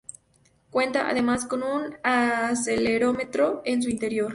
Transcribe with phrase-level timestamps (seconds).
[0.71, 4.29] Cuenta, además, con un acelerómetro en su interior.